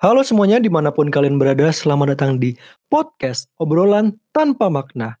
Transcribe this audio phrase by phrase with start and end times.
[0.00, 2.56] Halo semuanya di mana pun kalian berada, selamat datang di
[2.88, 5.20] podcast obrolan tanpa makna.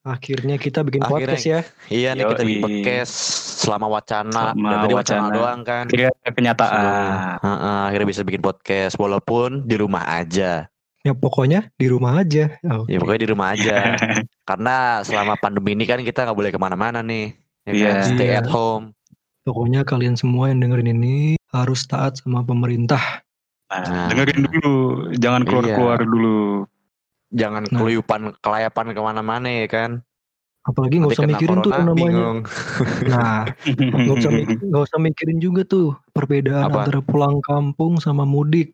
[0.00, 1.12] Akhirnya kita bikin Akhirnya.
[1.32, 1.60] podcast ya.
[1.88, 3.12] Iya nih kita bikin podcast
[3.60, 5.32] selama wacana Selama dan tadi wacana wacana.
[5.36, 5.84] doang kan.
[5.88, 6.84] Akhirnya kenyataan.
[7.40, 10.68] Heeh, akhirnya bisa bikin podcast walaupun di rumah aja.
[11.00, 12.52] Ya pokoknya di rumah aja.
[12.68, 13.96] Oh, Ya pokoknya di rumah aja.
[14.48, 17.32] Karena selama pandemi ini kan kita nggak boleh ke mana-mana nih.
[17.64, 17.96] Ya kan?
[17.96, 18.04] Iya.
[18.04, 18.44] Stay Iya.
[18.44, 18.92] at home.
[19.50, 23.18] Pokoknya kalian semua yang dengerin ini harus taat sama pemerintah.
[23.66, 24.06] Nah, Nah.
[24.06, 24.74] dengerin dulu,
[25.18, 26.70] jangan keluar-keluar dulu.
[27.34, 27.82] Jangan Nah.
[27.82, 30.06] keluyupan kelayapan ke mana-mana ya kan.
[30.62, 31.98] Apalagi nggak usah mikirin tuh corona, namanya.
[31.98, 32.38] bingung.
[33.10, 33.38] Nah,
[34.06, 34.30] nggak usah
[34.70, 36.86] nggak usah mikirin juga tuh perbedaan Apa?
[36.86, 38.70] antara pulang kampung sama mudik.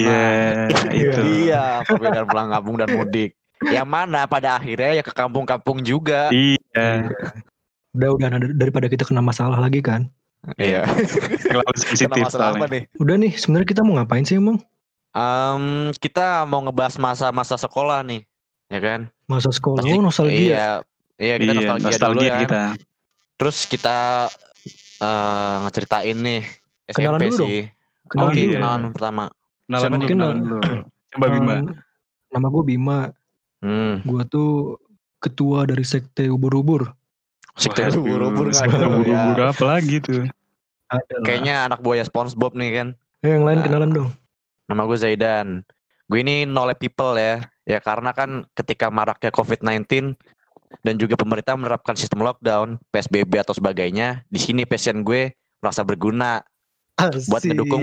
[0.00, 1.20] Iya, itu.
[1.52, 3.36] Iya, perbedaan pulang kampung dan mudik.
[3.60, 6.32] Yang mana pada akhirnya ya ke kampung-kampung juga.
[6.32, 7.12] Iya,
[7.94, 10.10] Udah udah nah, daripada kita kena masalah lagi kan.
[10.58, 10.84] Iya.
[11.40, 12.82] terlalu Kena sensitif masalah apa nih?
[12.98, 14.60] Udah nih, sebenarnya kita mau ngapain sih emang?
[15.14, 15.64] Em,
[15.96, 18.26] kita mau ngebahas masa-masa sekolah nih,
[18.68, 19.00] ya kan?
[19.24, 20.36] Masa sekolah, Pasti- oh nostalgia.
[20.36, 20.70] Iya,
[21.16, 22.38] iya kita Iya, nostalgia, dulu nostalgia ya.
[22.42, 22.62] kita.
[23.34, 23.96] Terus kita
[24.94, 26.42] eh ngeceritain nih
[26.86, 27.48] SMP Kenalan dulu dong.
[27.48, 27.62] sih.
[28.04, 28.44] Kenalan Oke, dulu.
[28.44, 28.58] iya.
[28.58, 29.24] kenalan pertama.
[29.64, 30.58] Kenalan Siapa dulu, kenalan dulu.
[31.08, 31.52] Coba Bima.
[31.54, 31.66] Um,
[32.28, 33.00] nama gue Bima.
[33.58, 33.94] Hmm.
[34.02, 34.50] Gue tuh
[35.18, 36.90] ketua dari sekte ubur-ubur.
[37.54, 39.54] Sekte sekte ada ya.
[39.54, 40.26] apa lagi tuh?
[40.90, 41.24] Ada lah.
[41.24, 42.88] Kayaknya anak buaya SpongeBob nih kan.
[43.22, 43.64] Eh, yang lain Nah.
[43.66, 44.08] kenalan dong.
[44.66, 45.48] Nama gue Zaidan.
[46.10, 47.46] Gue ini knowledge people ya.
[47.64, 50.12] Ya karena kan ketika maraknya COVID-19
[50.82, 55.32] dan juga pemerintah menerapkan sistem lockdown, PSBB atau sebagainya, di sini passion gue
[55.62, 56.44] merasa berguna
[57.26, 57.50] buat Asik.
[57.54, 57.82] ngedukung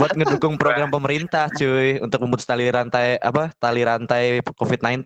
[0.00, 5.04] buat ngedukung program pemerintah cuy untuk memutus tali rantai apa tali rantai COVID-19.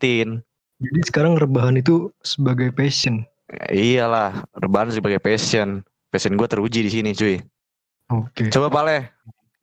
[0.77, 3.25] Jadi sekarang rebahan itu sebagai passion.
[3.47, 5.87] Ya, iyalah, rebahan sebagai passion.
[6.11, 7.39] Passion gue teruji di sini cuy.
[8.11, 8.51] Oke.
[8.51, 9.11] Coba Pale,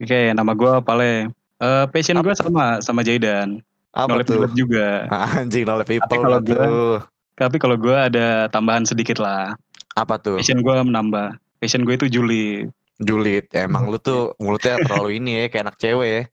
[0.03, 1.31] Oke, nama gue Pale.
[1.63, 3.63] Eh, passion gue sama sama Jaidan.
[3.93, 4.49] apa tuh?
[4.57, 5.05] juga.
[5.37, 6.95] Anjing knowledge people kalau apa tuh.
[7.37, 9.53] Tapi kalau gue ada tambahan sedikit lah.
[9.95, 10.41] Apa tuh?
[10.41, 11.37] Passion gue menambah.
[11.61, 12.67] Passion gue itu Juli.
[12.99, 13.47] Julid.
[13.53, 16.23] Emang lu tuh mulutnya terlalu ini ya kayak anak cewek ya.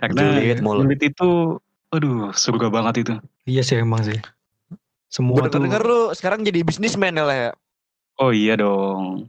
[0.00, 0.84] Karena Julid mulut.
[1.00, 1.58] Itu,
[1.90, 3.14] aduh, surga banget itu.
[3.48, 4.20] Iya sih emang sih.
[5.10, 7.50] Semua Gue tuh denger lu sekarang jadi bisnismen ya lah ya.
[8.16, 9.26] Oh iya dong.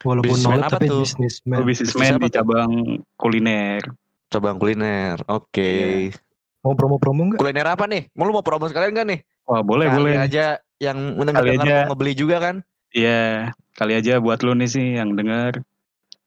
[0.00, 1.02] walaupun bisnismen nolak apa tapi tuh?
[1.04, 1.56] bisnismen.
[1.60, 2.32] Gue bisnismen di tuh?
[2.34, 2.72] cabang
[3.14, 3.82] kuliner.
[4.26, 5.16] Coba kuliner.
[5.28, 5.70] Oke.
[6.10, 6.18] Iya.
[6.60, 7.38] Mau promo-promo enggak?
[7.38, 8.10] Kuliner apa nih?
[8.12, 9.20] Mau lu mau promo sekalian gak nih?
[9.44, 10.16] Wah boleh Kali boleh.
[10.18, 10.44] aja
[10.76, 11.62] yang Kali mendengar aja.
[11.84, 12.56] mau ngebeli juga kan?
[12.90, 15.62] Iya, kali aja buat lu nih sih yang denger.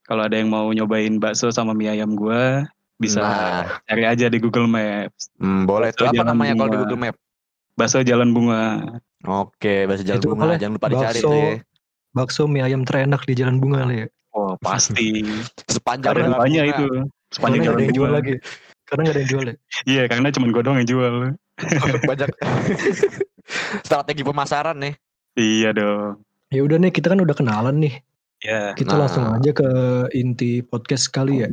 [0.03, 2.68] Kalau ada yang mau nyobain bakso sama mie ayam gua,
[3.00, 3.80] bisa Nah.
[3.84, 5.31] cari aja di Google Maps.
[5.40, 6.08] Hmm, boleh tuh.
[6.08, 6.80] Apa namanya kalau di.
[6.84, 7.16] Google Map?
[7.73, 8.81] Bakso Jalan Bunga.
[9.23, 10.41] Oke, bahasa jalan Itu bunga.
[10.45, 10.57] boleh.
[10.59, 11.25] Jangan lupa dicari Bakso.
[11.25, 11.53] tuh ya.
[12.13, 14.07] Bakso mie ayam terenak di Jalan Bunga lah ya.
[14.34, 15.22] Oh pasti.
[15.66, 16.73] Sepanjang Ada jalan banyak bunga.
[16.73, 16.85] itu.
[17.29, 18.34] Sepanjang Karena jalan ada yang jual lagi.
[18.84, 19.56] Karena nggak ada yang jual ya.
[19.85, 21.13] Iya, karena cuma gua doang yang jual.
[22.09, 22.29] Banyak
[23.85, 24.94] strategi pemasaran nih.
[25.34, 26.22] Iya dong.
[26.50, 27.94] Ya udah nih kita kan udah kenalan nih.
[28.44, 28.75] Iya.
[28.75, 29.00] Kita Nah.
[29.07, 29.69] langsung aja ke
[30.13, 31.50] inti podcast kali ya.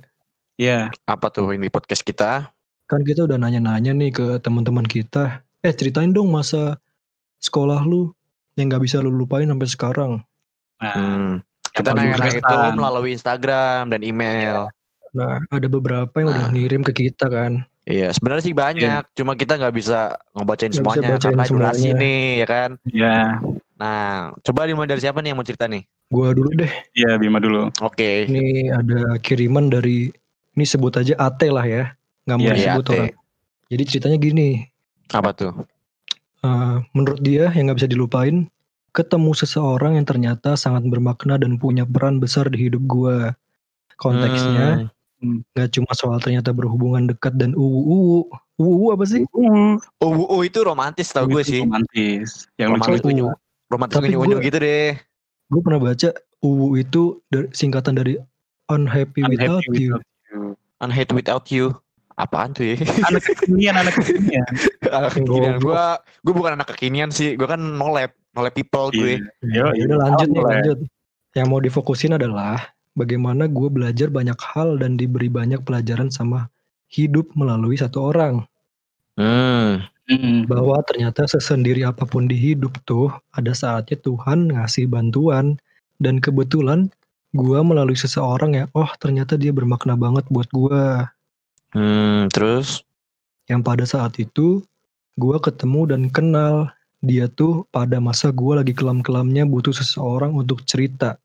[0.56, 0.81] Iya.
[1.06, 2.52] Apa tuh ini podcast kita?
[2.84, 5.41] Kan kita udah nanya-nanya nih ke teman-teman kita.
[5.60, 6.81] Eh ceritain dong masa
[7.37, 8.12] sekolah lu
[8.56, 10.12] yang nggak bisa lu lupain sampai sekarang.
[10.81, 11.31] Nah, Hmm.
[11.71, 14.72] yang Kita nanya-nanya itu melalui Instagram dan email.
[15.12, 16.53] Nah ada beberapa yang udah Nah.
[16.53, 17.62] ngirim ke kita kan.
[17.84, 21.99] Iya, sebenarnya sih banyak, cuma kita nggak bisa ngebacain bisa semuanya bacain karena durasi semuanya.
[21.99, 22.70] nih, ya kan.
[22.87, 23.16] Iya.
[23.75, 24.06] Nah,
[24.38, 25.82] coba dimulai dari siapa nih yang mau cerita nih?
[26.06, 26.70] Gua dulu deh.
[26.93, 27.72] Iya, Bima dulu.
[27.81, 28.28] Oke.
[28.28, 30.12] Ini ada kiriman dari
[30.50, 31.84] ini sebut aja AT lah ya.
[32.25, 32.94] Nggak mau Iya, Iya, disebut Ate.
[32.94, 33.10] orang.
[33.66, 34.49] Jadi ceritanya gini.
[35.10, 35.53] Apa tuh?
[36.41, 38.48] Eh, menurut dia yang nggak bisa dilupain,
[38.91, 43.34] ketemu seseorang yang ternyata sangat bermakna dan punya peran besar di hidup gua.
[43.97, 44.88] Konteksnya
[45.20, 45.44] Hmm.
[45.53, 48.25] nggak cuma soal ternyata berhubungan dekat dan uwu.
[48.25, 48.25] Uwu
[48.56, 49.28] uwu apa sih?
[49.37, 51.60] Uh, Oh, oh, itu romantis tau gue sih.
[51.60, 52.49] Romantis.
[52.56, 53.09] Yang Romantis lucu.
[53.12, 53.26] unyu,
[53.69, 54.93] romantis Tapi unyu-unyu gua- gitu deh.
[55.50, 56.09] Gue pernah baca
[56.41, 58.16] uwu itu dari- singkatan dari
[58.66, 59.93] unhappy, without Unhappy you.
[59.93, 60.40] without you.
[60.81, 61.64] Unhate without you.
[62.20, 62.76] Apaan tuh ya?
[63.08, 64.44] Anak kekinian, anak kekinian.
[64.99, 65.56] anak kekinian.
[65.56, 65.84] Gue,
[66.20, 67.32] gue bukan anak kekinian sih.
[67.34, 69.17] Gue kan no lab, no lab people gue.
[69.40, 69.72] Iya.
[69.72, 70.78] Ya udah lanjut nih lanjut.
[71.32, 72.61] Yang mau difokusin adalah
[72.93, 76.52] bagaimana gue belajar banyak hal dan diberi banyak pelajaran sama
[76.93, 78.44] hidup melalui satu orang.
[79.17, 79.88] Hmm.
[80.11, 80.50] Mm.
[80.50, 85.55] bahwa ternyata sesendiri apa pun di hidup tuh ada saatnya Tuhan ngasih bantuan
[86.02, 86.90] dan kebetulan
[87.31, 91.06] gua melalui seseorang ya oh ternyata dia bermakna banget buat gua
[91.75, 92.82] Hmm, terus?
[93.50, 94.62] yang pada saat itu
[95.19, 96.70] gua ketemu dan kenal
[97.02, 101.19] dia tuh pada masa gua lagi kelam-kelamnya butuh seseorang untuk cerita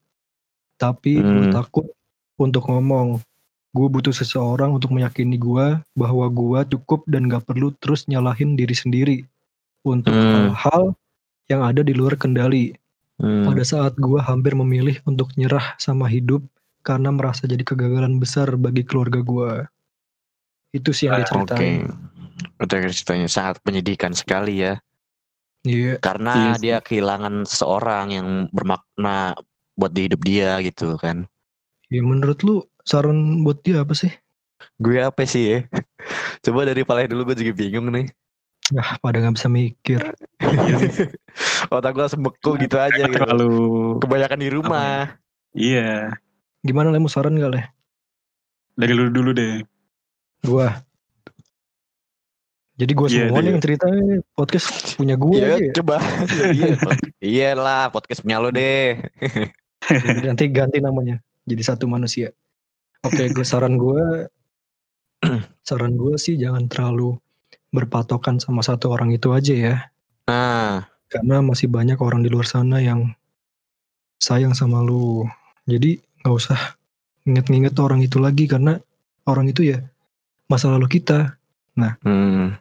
[0.76, 1.54] tapi gue Hmm.
[1.54, 1.86] takut
[2.36, 3.20] untuk ngomong.
[3.76, 8.72] Gue butuh seseorang untuk meyakini gue bahwa gue cukup dan gak perlu terus nyalahin diri
[8.76, 9.18] sendiri
[9.84, 10.52] untuk Hmm.
[10.52, 10.82] hal-hal
[11.52, 12.76] yang ada di luar kendali.
[13.20, 13.44] Hmm.
[13.48, 16.44] Pada saat gue hampir memilih untuk nyerah sama hidup
[16.84, 19.52] karena merasa jadi kegagalan besar bagi keluarga gue.
[20.76, 21.32] Itu sih yang Ah, dia Oke.
[21.32, 21.80] ceritain.
[22.60, 24.76] Udah ceritanya sangat menyedihkan sekali ya.
[25.64, 25.96] Iya.
[25.98, 26.62] Karena Iya sih.
[26.62, 29.32] dia kehilangan seorang yang bermakna
[29.74, 31.24] buat di hidup dia gitu kan.
[31.88, 34.12] Ya, menurut lu saran buat dia apa sih?
[34.76, 35.58] Gue apa sih ya?
[36.44, 38.06] Coba dari palanya dulu gue juga bingung nih.
[38.74, 40.00] Ah, pada nggak bisa mikir.
[41.74, 43.14] Otak gue langsung beku gitu aja gitu.
[43.14, 43.54] Terlalu
[44.02, 45.18] Kebanyakan di rumah.
[45.52, 46.10] iya.
[46.66, 47.66] Gimana lemu saran gak leh?
[48.74, 49.62] Dari lu dulu deh.
[50.42, 50.68] Gua.
[52.76, 53.48] Jadi gue Iya, semua iya.
[53.48, 53.86] yang cerita
[54.36, 54.68] podcast
[55.00, 55.64] punya gue Iya, aja.
[55.64, 55.72] ya.
[55.80, 55.96] coba.
[56.52, 56.74] Iya,
[57.24, 59.00] iya lah, podcast punya lo deh.
[60.28, 61.16] Nanti ganti namanya
[61.48, 62.36] jadi satu manusia.
[63.00, 64.28] Oke, gue saran gue,
[65.68, 67.16] saran gue sih jangan terlalu
[67.72, 69.76] berpatokan sama satu orang itu aja ya,
[70.26, 73.12] Nah, karena masih banyak orang di luar sana yang
[74.18, 75.24] sayang sama lu.
[75.64, 76.56] Jadi nggak usah
[77.24, 78.76] inget-inget orang itu lagi karena
[79.24, 79.78] orang itu ya
[80.46, 81.34] masa lalu kita.
[81.76, 82.56] hmm,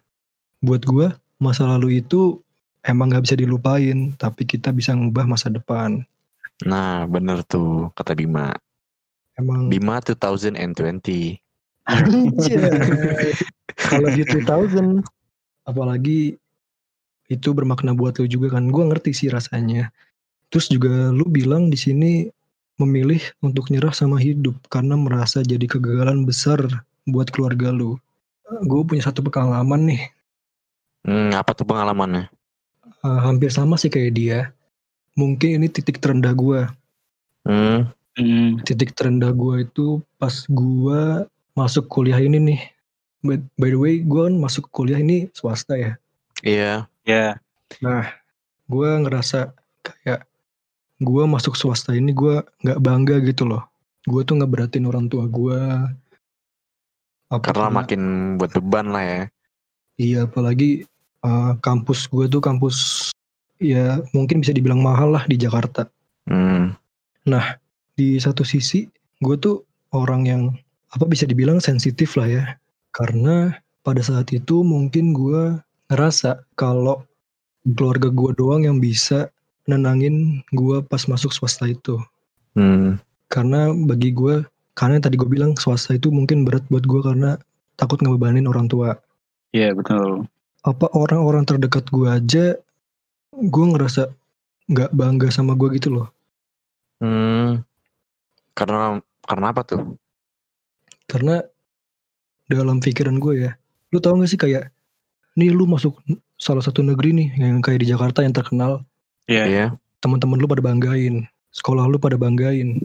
[0.65, 2.41] Buat gue masa lalu itu
[2.85, 6.05] emang nggak bisa dilupain, tapi kita bisa ngubah masa depan.
[6.63, 8.55] nah bener tuh kata Bima.
[9.35, 11.35] Emang Bima 2020.
[11.85, 13.35] Anjay.
[13.91, 15.03] Kalau di 2000
[15.67, 16.39] apalagi
[17.27, 18.71] itu bermakna buat lu juga kan.
[18.71, 19.91] Gua ngerti sih rasanya.
[20.47, 22.31] Terus juga lu bilang di sini
[22.79, 26.63] memilih untuk nyerah sama hidup karena merasa jadi kegagalan besar
[27.05, 27.97] buat keluarga lu.
[28.65, 30.01] Gue punya satu pengalaman nih,
[31.05, 32.29] Hmm, apa tuh pengalamannya?
[33.05, 34.39] eh, hampir sama sih kayak dia.
[35.13, 36.65] Mungkin ini titik terendah gue.
[37.45, 38.63] Hmm, Hmm.
[38.63, 41.01] Titik terendah gue itu pas gue
[41.51, 42.61] masuk kuliah ini nih.
[43.19, 45.93] By, by the way, gue kan masuk kuliah ini swasta ya.
[46.41, 46.87] iya.
[47.05, 47.37] Ya.
[48.65, 49.53] gue ngerasa
[49.83, 50.25] kayak
[50.97, 53.61] gue masuk swasta ini gue nggak bangga gitu loh
[54.07, 55.59] gue tuh nggak beratin orang tua gue
[57.37, 58.01] apa Karena makin
[58.39, 59.21] buat beban lah ya.
[59.95, 60.83] iya apalagi
[61.23, 63.09] uh, kampus gue tuh kampus
[63.63, 65.87] ya mungkin bisa dibilang mahal lah di Jakarta.
[66.27, 66.75] Hmm,
[67.95, 68.91] di satu sisi
[69.23, 69.63] gue tuh
[69.95, 70.41] orang yang
[70.91, 72.45] apa bisa dibilang sensitif lah ya.
[72.91, 75.59] Karena pada saat itu mungkin gue
[75.91, 77.05] ngerasa kalau
[77.63, 79.31] keluarga gue doang yang bisa
[79.65, 81.97] nenangin gue pas masuk swasta itu.
[82.55, 84.43] Hmm, karena bagi gue
[84.75, 87.39] karena yang tadi gue bilang swasta itu mungkin berat buat gue karena
[87.75, 88.99] takut ngebebanin orang tua
[89.55, 90.27] Iya betul.
[90.67, 92.45] apa orang-orang terdekat gue aja
[93.31, 94.11] gue ngerasa
[94.67, 96.07] nggak bangga sama gue gitu loh
[96.99, 97.63] hmm.
[98.55, 99.81] Karena karena apa tuh?
[101.05, 101.37] karena
[102.49, 103.51] dalam pikiran gue ya
[103.93, 104.73] lu tau gak sih kayak
[105.37, 106.01] nih lu masuk
[106.35, 108.81] salah satu negeri nih yang kayak di Jakarta yang terkenal
[109.29, 109.43] Iya.
[109.45, 109.65] Iya.
[110.01, 112.81] teman-teman lu pada banggain sekolah lu pada banggain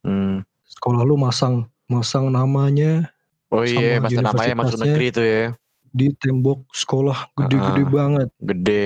[0.00, 0.40] Hmm.
[0.70, 3.10] Sekolah lu masang masang namanya
[3.50, 5.46] Oh iya, pasti namanya masuk negeri tuh ya.
[5.90, 7.88] di tembok sekolah gede-gede Ah.
[7.90, 8.84] banget Gede.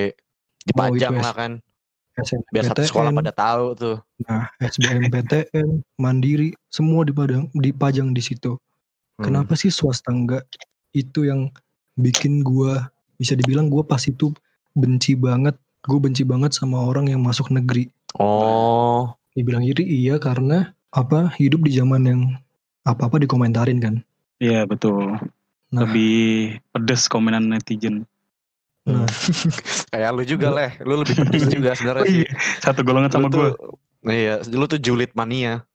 [0.65, 1.51] Dipajang itu lah kan.
[2.49, 3.97] Biar satu sekolah pada tahu tuh.
[4.25, 8.57] Nah, SBMPTN, Mandiri, semua dipajang, dipajang di situ.
[9.21, 9.23] Hmm.
[9.29, 10.49] Kenapa sih swasta enggak?
[10.91, 11.53] Itu yang
[11.95, 14.33] bikin gua bisa dibilang gua pas itu
[14.73, 15.53] benci banget.
[15.85, 17.93] Gue benci banget sama orang yang masuk negeri.
[18.17, 22.21] Oh, Dibilang iri iya karena apa hidup di zaman yang
[22.87, 23.95] apa-apa dikomentarin kan.
[24.39, 25.19] Iya betul.
[25.73, 26.15] Nah, Lebih
[26.71, 28.07] pedes komenan netizen.
[28.85, 29.09] nah
[29.91, 30.71] kayak lu juga leh.
[30.85, 32.21] Lu lebih pedes juga sebenarnya Oh sih.
[32.23, 32.31] iya.
[32.61, 33.51] Satu golongan sama gue.
[34.07, 35.65] iya, lu tuh julid mania.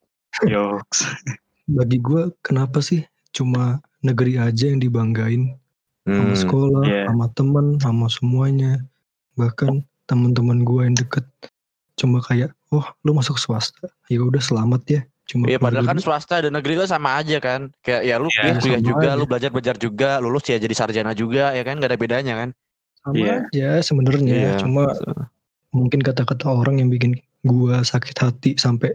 [0.47, 1.05] Yoks.
[1.77, 5.55] bagi gua kenapa sih cuma negeri aja yang dibanggain
[6.01, 6.33] sama Hmm.
[6.33, 7.05] sekolah, iya.
[7.05, 8.81] sama temen, sama semuanya.
[9.37, 11.21] Bahkan teman-teman gua yang deket
[11.93, 15.01] cuma kayak, oh lu masuk swasta, ya udah selamat ya.
[15.27, 17.71] Cuma Iya padahal kan swasta dan negeri itu sama aja kan.
[17.83, 19.15] Kayak ya lu Iya, kuliah, juga, aja.
[19.15, 22.49] lu belajar belajar juga, lulus ya jadi sarjana juga ya kan gak ada bedanya kan.
[23.01, 23.35] sama Iya.
[23.49, 24.33] aja sebenarnya.
[24.33, 24.51] Iya.
[24.61, 24.91] Cuma
[25.71, 28.91] mungkin kata-kata orang yang bikin gua sakit hati sampai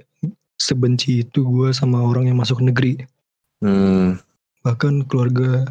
[0.56, 3.00] sebenci itu gua sama orang yang masuk negeri.
[3.59, 4.21] Hmm.
[4.62, 5.66] Bahkan keluarga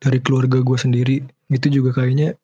[0.00, 2.34] dari keluarga gua sendiri itu juga kayaknya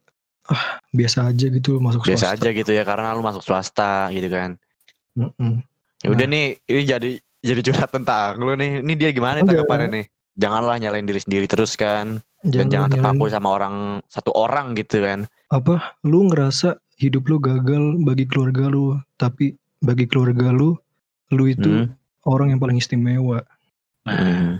[0.48, 2.38] ah biasa aja gitu masuk Biasa swasta.
[2.38, 4.54] aja gitu ya karena lu masuk swasta gitu kan.
[5.18, 5.52] Mm-mm.
[5.98, 6.32] Ya udah Nah.
[6.32, 7.10] nih, ini jadi
[7.40, 8.80] jadi curhat tentang lu nih.
[8.80, 9.66] Ini dia gimana nih Enggak.
[9.66, 10.04] tanggapannya nih?
[10.34, 12.22] Janganlah nyalain diri sendiri terus kan.
[12.40, 13.74] Dan jangan nyalain- terpaku sama orang
[14.06, 15.26] satu orang gitu kan.
[15.48, 20.76] apa lu ngerasa hidup lu gagal bagi keluarga lu tapi bagi keluarga lu
[21.30, 21.96] lu itu Hmm.
[22.22, 23.40] orang yang paling istimewa
[24.04, 24.52] Nah, Hmm.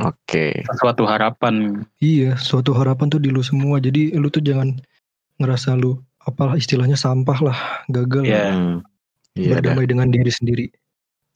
[0.00, 0.66] Oke.
[0.74, 1.82] suatu harapan.
[1.96, 3.78] Iya, suatu harapan tuh di lu semua.
[3.78, 4.74] Jadi lu tuh jangan
[5.36, 8.42] ngerasa lu apalah istilahnya sampah lah, gagal Iya.
[8.44, 8.54] lah.
[9.38, 9.72] Iya dah.
[9.72, 10.66] berdamai dengan diri sendiri.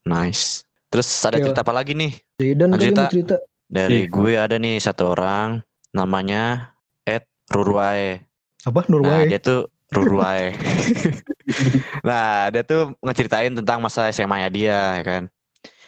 [0.03, 0.67] Nice.
[0.87, 1.47] Terus ada Ya.
[1.47, 2.11] cerita apa lagi nih?
[2.53, 3.01] Dan Lanjut, kalian Tak.
[3.01, 4.11] mau cerita Dari Iya.
[4.11, 8.21] gue ada nih satu orang namanya Ed Ruruae.
[8.63, 9.25] apa Nah, Nurwae?
[9.27, 10.53] dia tuh Ruruae.
[12.07, 15.23] nah, dia tuh ngeceritain tentang masa SMA-nya dia, ya kan.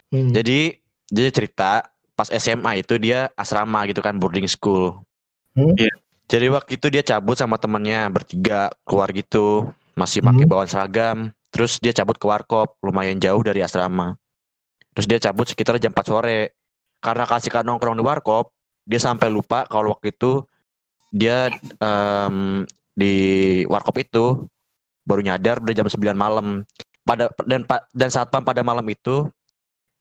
[0.10, 0.32] Hmm.
[0.32, 5.04] Jadi dia cerita pas SMA itu dia asrama gitu kan boarding school.
[5.54, 5.76] Hmm.
[5.76, 5.94] Iya.
[6.26, 10.50] Jadi waktu itu dia cabut sama temennya bertiga keluar gitu, masih pakai Hmm.
[10.50, 11.18] bawaan seragam.
[11.56, 14.20] Terus dia cabut ke warkop lumayan jauh dari asrama.
[14.92, 16.52] Terus dia cabut sekitar jam 4 sore.
[17.00, 18.52] Karena kasih nongkrong di warkop,
[18.84, 20.44] dia sampai lupa kalau waktu itu
[21.16, 21.48] dia
[21.80, 23.14] em, di
[23.72, 24.44] warkop itu
[25.08, 26.68] baru nyadar udah jam 9 malam.
[27.08, 29.30] Pada dan dan saat pam pada malam itu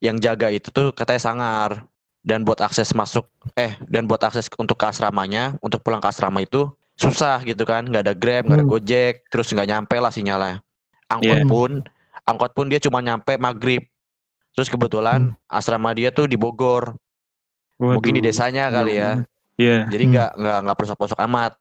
[0.00, 1.70] yang jaga itu tuh katanya sangar
[2.24, 3.28] dan buat akses masuk
[3.60, 7.84] eh dan buat akses untuk ke asramanya untuk pulang ke asrama itu susah gitu kan
[7.84, 8.72] nggak ada grab nggak ada Hmm.
[8.72, 10.64] gojek terus nggak nyampe lah sinyalnya
[11.08, 11.46] angkot Iya.
[11.46, 11.70] pun
[12.24, 13.84] angkot pun dia cuma nyampe maghrib
[14.54, 16.94] terus kebetulan asrama dia tuh di Bogor
[17.76, 18.28] mungkin di Waduh.
[18.30, 19.12] desanya kali ya
[19.54, 19.86] Iya.
[19.88, 20.12] jadi Hmm.
[20.14, 21.52] nggak nggak nggak pelosok-pelosok amat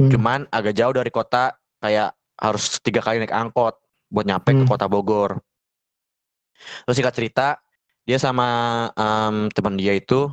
[0.00, 0.08] Hmm.
[0.08, 3.76] cuman agak jauh dari kota kayak harus tiga kali naik angkot
[4.08, 4.70] buat nyampe ke Hmm.
[4.70, 5.38] kota Bogor
[6.84, 7.46] terus singkat cerita
[8.02, 8.48] dia sama
[8.94, 10.26] em, teman dia itu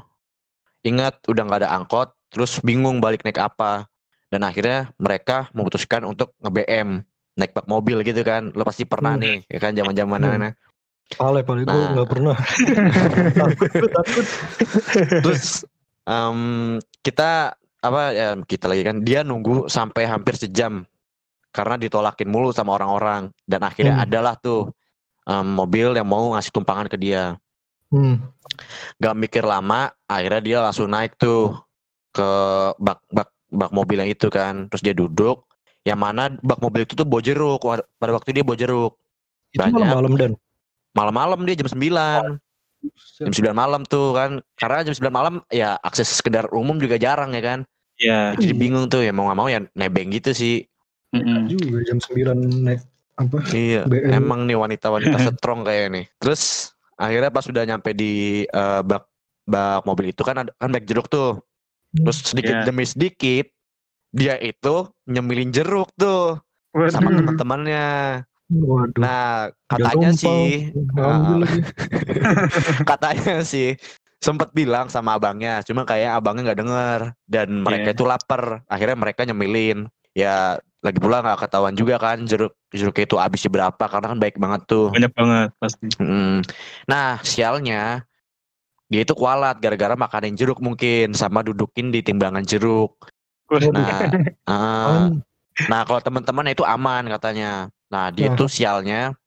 [0.82, 3.86] ingat udah nggak ada angkot terus bingung balik naik apa
[4.30, 7.02] dan akhirnya mereka memutuskan untuk nge-BM
[7.40, 9.24] naik bak mobil gitu kan lo pasti pernah Hmm.
[9.24, 10.54] nih ya kan zaman zamannya
[11.10, 11.90] Pale pale gue Nah.
[11.98, 12.38] nggak pernah.
[13.42, 14.26] takut gue takut.
[15.26, 15.66] terus
[16.06, 16.40] em,
[17.02, 20.86] kita apa ya kita lagi kan dia nunggu sampai hampir sejam
[21.50, 24.06] karena ditolakin mulu sama orang-orang dan akhirnya Hmm.
[24.06, 24.70] adalah tuh
[25.26, 27.34] em, mobil yang mau ngasih tumpangan ke dia
[27.90, 28.22] Hmm.
[29.02, 31.58] gak mikir lama akhirnya dia langsung naik tuh
[32.14, 32.30] ke
[32.78, 35.49] bak bak bak mobil yang itu kan terus dia duduk
[35.90, 38.94] yang mana bak mobil itu tuh bawa jeruk Wa- pada waktu dia bawa jeruk
[39.50, 39.74] Itu Banyak.
[39.76, 40.32] malam-malam dan.
[40.92, 42.38] malam-malam dia jam 9
[43.20, 47.32] jam 9 malam tuh kan karena jam 9 malam ya akses sekedar umum juga jarang
[47.32, 47.60] ya kan
[47.96, 48.32] Iya.
[48.34, 50.64] jadi bingung tuh ya mau nggak mau ya nebeng gitu sih
[51.46, 52.32] juga jam 9
[52.64, 52.82] naik
[53.16, 53.38] apa?
[53.52, 54.16] iya BM.
[54.16, 58.12] emang nih wanita-wanita strong kayak nih terus akhirnya pas sudah nyampe di
[58.46, 59.04] eh, bak
[59.44, 61.44] bak mobil itu kan ada kan bag jeruk tuh
[61.92, 62.66] terus sedikit Iya.
[62.66, 63.52] demi sedikit
[64.10, 64.76] dia itu
[65.06, 66.42] nyemilin jeruk tuh
[66.90, 67.18] sama Waduh.
[67.22, 67.88] teman-temannya
[68.50, 68.98] Waduh.
[68.98, 71.62] nah Udah katanya sih ah, lagi.
[72.90, 73.70] katanya sih
[74.20, 77.96] sempet bilang sama abangnya cuma kayak abangnya nggak denger dan mereka Iya.
[77.96, 83.16] itu lapar akhirnya mereka nyemilin ya lagi pula nggak ketahuan juga kan jeruk jeruk itu
[83.16, 85.86] habisnya berapa karena kan baik banget tuh Banyak banget pasti.
[86.00, 86.44] Mm.
[86.88, 88.04] nah sialnya
[88.90, 92.98] dia itu kualat gara-gara makanin jeruk mungkin sama dudukin di timbangan jeruk.
[93.70, 94.00] Nah
[94.46, 95.12] ah, Apaan?
[95.66, 97.52] nah kalau teman-teman itu aman katanya
[97.90, 98.38] nah dia Nah.
[98.38, 99.18] tuh sialnya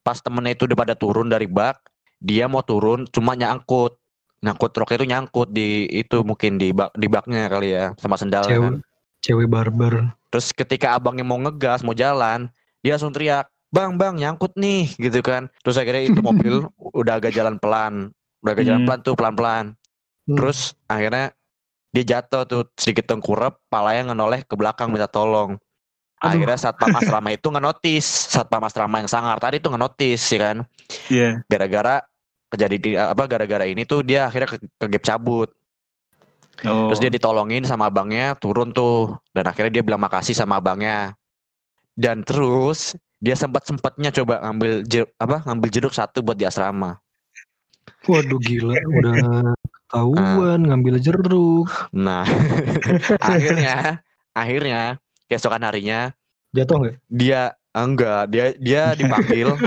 [0.00, 1.76] pas temennya itu udah pada turun dari bak
[2.16, 3.98] dia mau turun cuma nyangkut
[4.40, 8.44] nyangkut roknya itu nyangkut di itu mungkin di bak di baknya kali ya sama sendal
[8.44, 8.74] Cewek, kan
[9.20, 10.16] cewek barbar.
[10.30, 12.48] terus ketika abangnya mau ngegas mau jalan
[12.80, 17.34] dia langsung teriak bang bang nyangkut nih gitu kan terus akhirnya itu mobil udah agak
[17.34, 18.88] jalan pelan udah agak jalan Hmm.
[18.88, 19.66] pelan tuh pelan pelan
[20.24, 20.34] Hmm.
[20.34, 21.30] terus akhirnya
[21.94, 25.56] dia jatuh tuh sedikit tengkurap palanya ngenoleh ke belakang minta tolong.
[26.16, 26.32] Aduh.
[26.32, 28.06] akhirnya satpam asrama itu ngenotis.
[28.32, 30.56] Satpam asrama yang sangar tadi tuh ngenotis ya kan?
[31.12, 31.44] Iya.
[31.44, 32.00] gara-gara
[32.48, 35.50] kejadian apa gara-gara ini tuh dia akhirnya ke, ke gap cabut.
[36.64, 36.88] Oh.
[36.88, 39.12] terus dia ditolongin sama abangnya turun tuh.
[39.36, 41.12] Dan akhirnya dia bilang makasih sama abangnya.
[41.92, 46.96] Dan terus dia sempat sempatnya coba ngambil jeruk apa ngambil jeruk satu buat di asrama.
[48.08, 49.14] Waduh gila, udah
[49.86, 51.70] ketahuan ngambil jeruk.
[51.94, 52.26] nah
[53.30, 54.02] akhirnya
[54.34, 54.98] akhirnya
[55.30, 56.10] keesokan harinya
[56.50, 56.94] Jatuh nggak?
[57.06, 59.54] dia enggak dia dia dipanggil.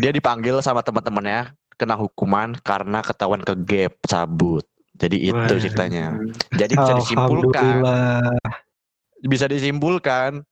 [0.00, 4.64] Dia dipanggil sama teman-temannya kena hukuman karena ketahuan ke gap cabut
[5.00, 5.56] jadi itu Waduh.
[5.56, 6.06] ceritanya.
[6.52, 7.74] Jadi bisa disimpulkan.
[9.24, 10.44] Bisa disimpulkan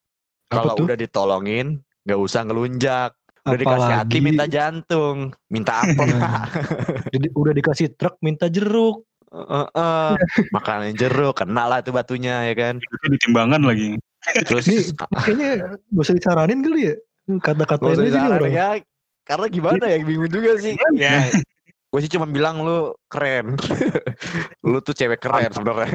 [0.49, 3.13] kalau udah ditolongin nggak usah ngelunjak
[3.49, 6.45] udah dikasih hati minta jantung minta apa Nah.
[7.15, 9.05] Jadi udah dikasih truk minta jeruk.
[9.29, 10.17] Heeh.
[10.57, 14.01] makanan jeruk kena lah tuh batunya ya kan Itu ditimbangan lagi.
[14.49, 14.81] terus Nih,
[15.21, 15.49] Kayaknya
[15.93, 16.95] gak usah disaranin kali ya.
[17.29, 17.37] Nih
[18.09, 18.53] disaranin orang.
[18.53, 18.69] ya
[19.29, 21.29] karena gimana ya bingung juga sih ya
[21.89, 23.61] gue sih cuma bilang lu keren
[24.69, 25.93] lu tuh cewek keren sebenarnya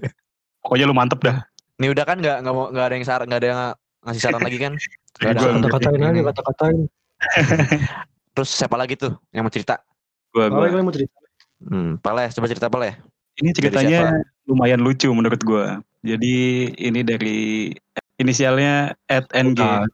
[0.64, 1.40] Pokoknya lu mantep dah.
[1.80, 3.60] Nih udah kan nggak nggak mau nggak ada yang saran nggak ada yang
[4.04, 4.72] ngasih saran lagi kan?
[5.18, 5.46] Nggak ada.
[5.66, 6.78] Kata-katain aja, kata-katain.
[8.38, 9.82] Terus siapa lagi tuh yang mau cerita?
[10.30, 10.70] Gua, gua.
[10.70, 11.16] Apa yang mau cerita?
[11.60, 12.96] Hmm, Pale, coba cerita Pale.
[13.42, 15.82] Ini ceritanya lumayan lucu menurut gua.
[16.00, 17.72] Jadi ini dari
[18.16, 19.58] inisialnya at ng.
[19.58, 19.84] Lah,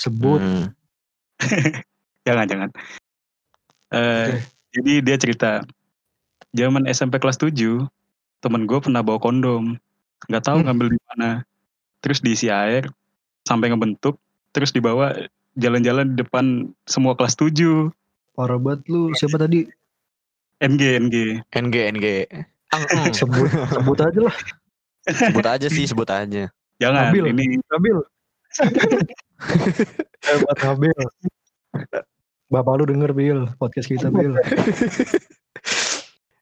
[0.00, 0.40] sebut.
[0.40, 0.66] Hmm.
[2.26, 2.70] Jangan jangan.
[3.94, 4.42] Eh,
[4.74, 5.62] Jadi dia cerita
[6.52, 7.86] zaman SMP kelas 7
[8.42, 9.78] temen gue pernah bawa kondom
[10.26, 10.66] nggak tahu Hmm.
[10.68, 11.28] ngambil di mana
[12.02, 12.88] terus diisi air
[13.46, 14.18] sampai ngebentuk
[14.56, 15.12] terus dibawa
[15.60, 17.92] jalan-jalan di depan semua kelas 7
[18.36, 19.16] Parah banget lu.
[19.16, 19.64] Siapa tadi?
[20.60, 21.16] NG NG
[21.56, 22.06] NG NG.
[22.76, 23.12] Ang, eng.
[23.16, 24.36] Sebut, sebut aja lah.
[25.08, 26.52] sebut aja sih, sebut aja.
[26.76, 27.32] jangan Nabil.
[27.32, 27.98] ini Nabil.
[30.28, 31.00] Hebat Nabil.
[32.52, 34.36] Bapak lu denger Bil, podcast kita Bil.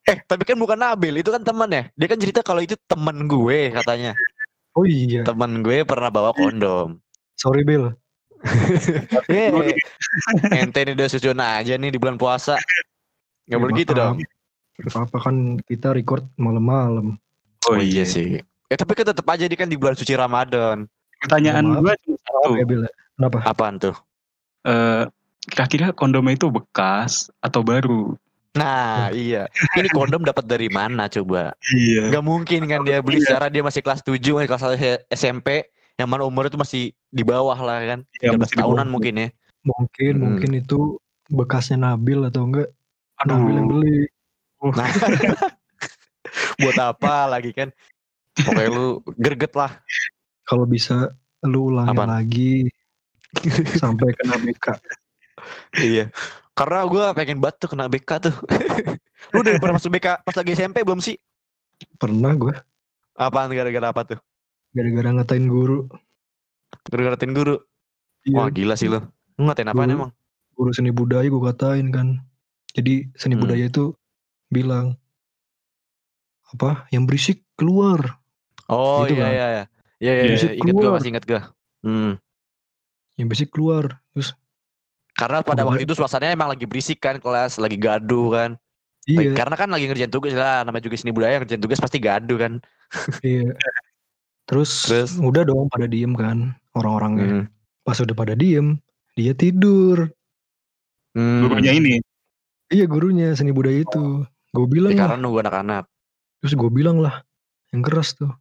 [0.05, 1.87] Eh, tapi kan bukan Nabil, itu kan teman ya.
[1.95, 4.19] Dia kan cerita kalau itu temen gue katanya.
[4.75, 6.99] Oh iya, Temen gue pernah bawa kondom.
[7.39, 7.95] sorry Bil.
[9.33, 9.75] Yeay.
[10.53, 12.61] Ente nih udah susun aja nih di bulan puasa.
[13.49, 14.21] Gak boleh gitu dong.
[14.93, 17.17] Apa kan kita record malam-malam.
[17.71, 18.41] Oh iya sih.
[18.69, 20.89] Eh tapi kan tetap aja dia kan di bulan suci Ramadan.
[21.25, 22.53] pertanyaan gue cuma satu.
[23.17, 23.39] Kenapa?
[23.49, 23.97] Apaan tuh?
[24.69, 25.09] Eh,
[25.49, 28.13] kira-kira kondomnya itu bekas atau baru
[28.55, 29.51] Nah, iya.
[29.75, 31.51] Ini kondom dapat dari mana coba?
[31.75, 34.79] iya Gak mungkin kan dia beli secara dia masih kelas 7, masih kelas 1
[35.11, 38.01] SMP, yang mana umur itu masih di bawah lah kan.
[38.19, 38.93] Iya, 13 masih di tahunan bawah.
[38.93, 39.29] mungkin ya.
[39.65, 40.23] Mungkin, Hmm.
[40.29, 40.79] mungkin itu
[41.27, 42.69] bekasnya Nabil atau enggak
[43.23, 43.99] Nabil yang beli.
[44.61, 44.89] Nah,
[46.61, 47.69] buat apa lagi kan?
[48.35, 49.71] Pokoknya lu greget lah.
[50.45, 52.11] Kalau bisa lu ulangin Apaan?
[52.11, 52.69] lagi
[53.83, 54.67] sampai kena BK.
[55.79, 56.09] iya.
[56.55, 58.35] Karena gue pengen banget tuh kena BK tuh.
[59.33, 61.17] lu udah pernah masuk BK pas lagi SMP belum sih?
[61.97, 62.55] Pernah gue
[63.15, 64.19] Apaan gara-gara apa tuh?
[64.75, 65.87] Gara-gara ngatain guru.
[66.85, 67.57] Gara-gara ngatain guru.
[68.25, 68.91] Iya, Wah gila sih.
[68.91, 69.01] Lu
[69.39, 69.99] ngatain apaan Guru.
[69.99, 70.13] emang?
[70.55, 72.09] guru seni budaya gue katain kan.
[72.73, 73.43] Jadi seni Hmm.
[73.43, 73.91] budaya itu
[74.49, 74.95] bilang
[76.47, 78.23] apa yang berisik keluar.
[78.67, 79.31] Oh Gitu iya kan?
[79.31, 79.65] iya iya.
[79.99, 80.51] Iya iya, iya.
[80.55, 81.41] ingat gue masih ingat gue.
[81.83, 82.15] Hmm.
[83.19, 83.99] Yang berisik keluar.
[84.11, 84.35] Terus
[85.15, 85.79] Karena pada Keluar.
[85.79, 88.51] waktu itu suasananya emang lagi berisik kan kelas, lagi gaduh kan.
[89.07, 92.35] Iya, Karena kan lagi ngerjain tugas lah, namanya juga seni budaya ngerjain tugas pasti gaduh
[92.35, 92.53] kan.
[93.23, 93.55] iya.
[94.45, 95.17] Terus, Terus?
[95.17, 97.27] udah dong pada diem kan orang-orangnya.
[97.27, 97.45] Hmm.
[97.85, 98.77] Pas udah pada diem,
[99.17, 100.09] dia tidur.
[101.15, 101.47] Hmm.
[101.47, 102.03] gurunya ini
[102.75, 104.27] Iya gurunya seni budaya itu.
[104.51, 105.85] Gue bilang Ya, lah, karena nunggu anak-anak.
[106.43, 107.23] terus gue bilang lah,
[107.73, 108.33] yang keras tuh.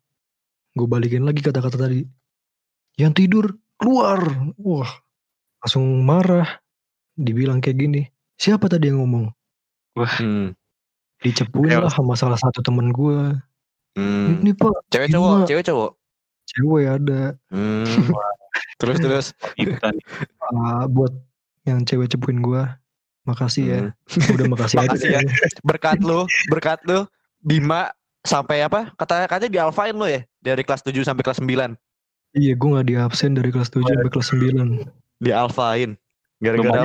[0.74, 2.02] Gue balikin lagi kata-kata tadi.
[2.98, 3.46] Yang tidur
[3.78, 4.20] keluar.
[4.58, 4.89] Wah,
[5.63, 6.50] langsung marah.
[7.13, 8.02] Dibilang kayak gini.
[8.42, 9.30] Siapa tadi yang ngomong?
[9.96, 10.58] Hmm.
[11.22, 13.38] Dicepuin lah sama salah satu temen gue.
[13.93, 14.41] Hmm.
[14.41, 15.15] Ini pak, Cewek Gila.
[15.17, 15.91] cowok, cewek cowok.
[16.49, 17.21] cewek ada.
[17.53, 17.86] Hmm.
[18.82, 19.25] terus terus.
[20.41, 21.13] Ah, buat
[21.63, 22.63] yang cewek cepuin gue.
[23.23, 23.82] Makasih ya.
[23.93, 24.34] Hmm.
[24.36, 25.23] Udah makasih, Makasih aja.
[25.23, 25.56] ya.
[25.63, 27.08] Berkat lu, berkat lu
[27.39, 28.91] Bima sampai apa?
[28.99, 31.75] Kata katanya di alfain lu ya dari kelas 7 sampai kelas 9.
[32.34, 34.89] Iya, gue gak di absen dari kelas 7 sampai kelas 9.
[35.21, 35.95] Di alfain.
[36.43, 36.84] Gara-gara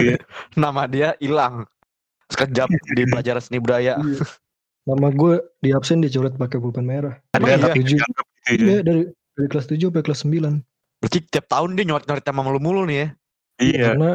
[0.00, 0.16] ya.
[0.62, 1.68] nama dia hilang.
[2.32, 4.00] Sekejap di pelajaran seni budaya.
[4.86, 7.18] Nama gue di absen dicoret pakai pulpen merah.
[7.34, 7.56] Ada iya?
[7.58, 7.98] tapi Tujuh.
[7.98, 8.54] dianggap gitu ya.
[8.54, 9.02] Iya, dari
[9.34, 10.62] dari kelas 7 sampai kelas 9.
[11.02, 13.08] Berarti tiap tahun dia nyoret-nyoret sama lu mulu nih ya.
[13.58, 13.84] Iya.
[13.92, 14.10] Karena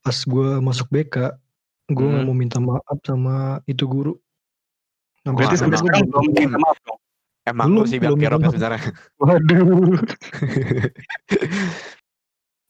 [0.00, 1.16] pas gue masuk BK,
[1.90, 2.28] gue nggak Hmm.
[2.30, 4.14] mau minta maaf sama itu guru.
[5.22, 6.98] Sampai Berarti sampai sekarang belum minta maaf dong.
[7.42, 8.82] Emang Belum, lu sih belum kerok ya sebenarnya.
[9.18, 9.98] Waduh.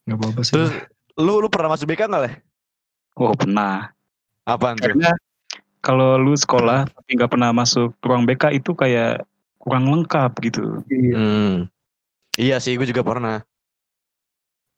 [0.03, 0.53] Gak apa-apa sih.
[0.57, 0.71] Terus
[1.15, 2.31] lu lu pernah masuk BK enggak, Le?
[3.15, 3.93] Oh pernah.
[4.43, 4.89] Apaan tuh?
[4.91, 5.13] Karena
[5.83, 9.27] kalau lu sekolah tapi nggak pernah masuk ruang BK itu kayak
[9.59, 10.79] kurang lengkap gitu.
[10.87, 11.15] Iya.
[11.15, 11.53] Hmm.
[12.33, 13.45] Iya sih, gue juga pernah.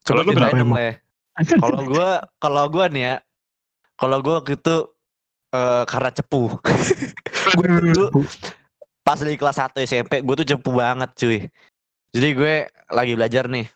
[0.03, 0.77] Kalau Coba lu emang?
[0.77, 0.89] Le.
[1.55, 3.15] Kalau gua kalau gua nih ya,
[3.95, 4.75] kalau gua waktu itu
[5.55, 6.41] eh, karena cepu.
[7.57, 8.25] gue dulu
[9.05, 11.39] pas di kelas 1 SMP, gue tuh cepu banget cuy.
[12.09, 12.53] Jadi gue
[12.89, 13.69] lagi belajar nih.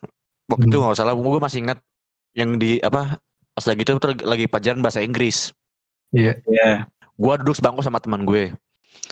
[0.50, 0.90] Waktu itu Hmm.
[0.90, 1.78] nggak salah, gue masih ingat
[2.34, 3.22] yang di apa
[3.54, 5.54] pas lagi itu tuh lagi pelajaran bahasa Inggris.
[6.10, 6.42] Iya.
[6.50, 6.90] Iya.
[7.20, 8.56] Gue duduk sebangku sama teman gue.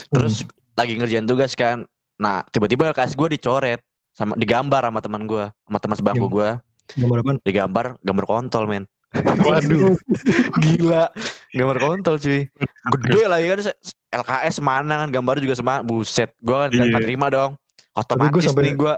[0.09, 0.42] Terus
[0.75, 1.85] lagi ngerjain tugas kan.
[2.16, 6.51] Nah tiba-tiba LKS gue dicoret sama digambar sama teman gue, sama teman sebangku gue
[6.88, 7.37] Gambar apaan?
[7.44, 8.85] digambar gambar kontol men.
[9.44, 9.92] Waduh.
[10.64, 11.12] Gila,
[11.53, 12.49] gambar kontol cuy.
[12.97, 16.33] Gede lagi kan se- LKS mana kan gambar juga sama buset.
[16.40, 16.88] Gua kan Iya.
[16.90, 17.61] gak terima dong.
[17.92, 18.97] Otomatis sampai- nih gua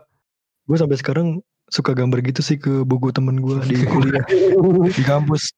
[0.65, 4.23] Gue sampai sekarang suka gambar gitu sih ke buku temen gue di kuliah
[4.99, 5.51] di kampus.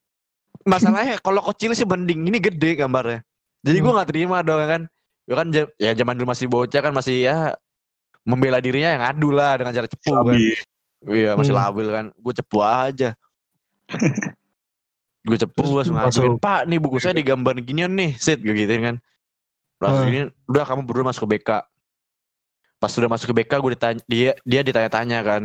[0.62, 3.20] masalahnya kalau kecil sih mending ini gede gambarnya.
[3.62, 4.82] Jadi gua nggak terima dong kan.
[5.22, 7.54] Gua kan ja- ya zaman dulu masih bocah kan masih ya
[8.22, 10.34] membela dirinya yang ngadu lah dengan cara cepu kan.
[11.02, 11.62] Iya masih Hmm.
[11.62, 12.04] labil kan.
[12.14, 13.10] Gue cepu aja.
[15.22, 18.96] gue cepu gue langsung Pak nih buku saya digambar ginian nih Sit gue gituin kan
[19.78, 20.10] Langsung Ah.
[20.10, 21.50] ini udah kamu berdua masuk ke BK.
[22.78, 25.42] Pas udah masuk ke BK gue ditanya dia dia ditanya-tanya kan.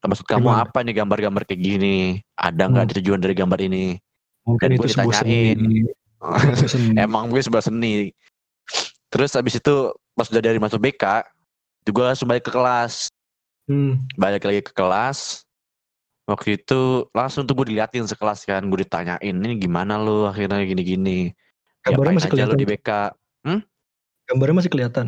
[0.00, 0.64] Maksud kamu Gimana?
[0.64, 1.96] apa nih gambar-gambar kayak gini?
[2.34, 2.94] Ada nggak Hmm.
[2.96, 4.00] tujuan dari gambar ini?
[4.42, 5.12] Mungkin Dan itu gue ditanyain.
[5.12, 5.99] Sebuah seni.
[7.04, 8.12] Emang gue sebelah seni.
[9.10, 9.74] Terus habis itu
[10.14, 11.24] pas udah dari masuk BK,
[11.84, 13.08] itu gue langsung balik ke kelas.
[13.66, 14.04] Hmm.
[14.14, 15.42] Balik lagi ke kelas.
[16.28, 21.34] Waktu itu langsung tuh gue diliatin sekelas kan, gue ditanyain ini gimana lu akhirnya gini-gini.
[21.82, 22.58] Gambarnya masih lu kelihatan.
[22.60, 22.90] di BK?
[24.30, 25.06] Gambarnya masih kelihatan.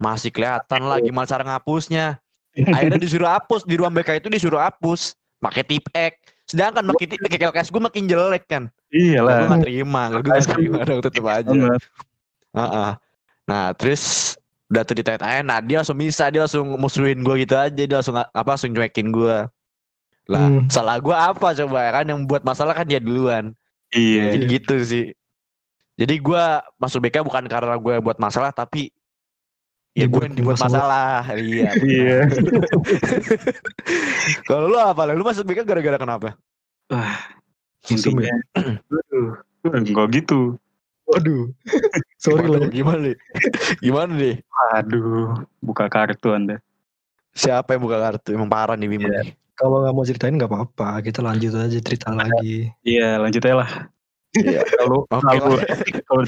[0.00, 2.16] Masih kelihatan lah gimana cara ngapusnya.
[2.76, 5.12] Akhirnya disuruh hapus di ruang BK itu disuruh hapus
[5.44, 6.16] pakai tip X.
[6.48, 8.72] Sedangkan makin tip X gue makin jelek kan.
[8.92, 9.48] Iya Gue lah.
[9.50, 11.48] gak terima, gue gak terima dong tetep aja.
[11.48, 11.82] Banget.
[12.52, 12.90] Heeh.
[13.42, 14.36] Nah terus
[14.68, 18.16] udah tuh ditanya nah dia langsung bisa dia langsung musuhin gue gitu aja dia langsung
[18.16, 19.36] apa langsung cuekin gue
[20.24, 20.64] lah Hmm.
[20.66, 23.52] salah gue apa coba ya kan yang buat masalah kan dia duluan
[23.90, 24.32] Iya.
[24.32, 25.06] jadi gitu sih
[25.92, 26.44] jadi gue
[26.78, 28.88] masuk BK bukan karena gue buat masalah tapi
[29.92, 31.20] ya gue yang dibuat masalah.
[31.20, 32.16] masalah iya Iya.
[34.48, 36.34] kalau lu apa lu masuk BK gara-gara kenapa ya?
[37.88, 38.30] Intinya.
[38.54, 39.30] Aduh.
[39.78, 40.58] Enggak gitu.
[41.10, 41.50] Waduh.
[42.22, 42.70] Sorry lah.
[42.70, 43.16] gimana nih
[43.82, 44.36] gimana nih
[44.78, 45.34] Aduh.
[45.58, 46.62] Buka kartu anda.
[47.32, 49.22] siapa yang buka kartu emang parah nih Bima Iya.
[49.26, 49.32] nih.
[49.58, 51.02] Kalau nggak mau ceritain nggak apa-apa.
[51.02, 52.70] Kita lanjut aja cerita lagi.
[52.82, 53.70] Iya lanjut aja lah.
[54.32, 54.62] Iya.
[54.78, 55.56] Kalau Oke kalau
[56.06, 56.22] kalau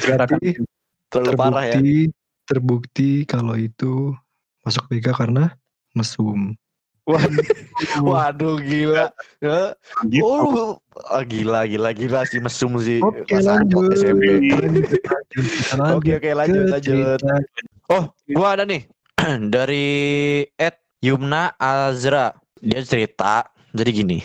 [1.09, 1.97] terlalu parah ya Terbukti,
[2.45, 4.13] terbukti kalau itu
[4.67, 5.55] masuk BK karena
[5.95, 6.53] mesum.
[7.05, 7.45] Waduh.
[8.01, 9.13] Waduh gila.
[10.09, 10.25] Gitu.
[10.25, 10.81] Oh,
[11.13, 13.05] ah, gila gila gila si mesum sih.
[13.05, 13.93] Oke lanjut.
[13.93, 14.25] SMP.
[15.93, 17.21] Oke oke lanjut lanjut.
[17.93, 18.89] Oh, gua ada nih
[19.55, 19.87] dari
[20.57, 22.33] Ed Yumna Azra.
[22.65, 23.45] Dia cerita
[23.77, 24.19] jadi gini.